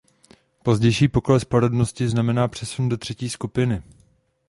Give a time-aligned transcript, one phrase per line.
[0.63, 3.83] Pozdější pokles porodnosti znamená přesun do třetí skupiny.